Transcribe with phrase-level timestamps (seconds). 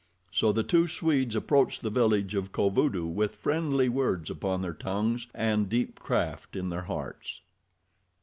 [0.31, 5.27] So the two Swedes approached the village of Kovudoo with friendly words upon their tongues
[5.31, 7.41] and deep craft in their hearts.